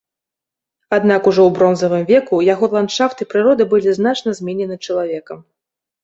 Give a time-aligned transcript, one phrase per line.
[0.97, 5.39] Аднак ужо ў бронзавым веку яго ландшафт і прырода былі значна зменены чалавекам.